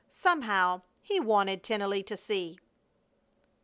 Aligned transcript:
Somehow, 0.09 0.81
he 0.99 1.19
wanted 1.19 1.61
Tennelly 1.61 2.01
to 2.07 2.17
see! 2.17 2.57